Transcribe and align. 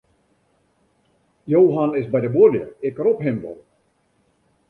Johan 1.53 1.91
is 2.01 2.05
by 2.13 2.19
de 2.23 2.29
buorlju, 2.35 2.65
ik 2.87 2.95
rop 3.05 3.19
him 3.27 3.37
wol. 3.43 3.59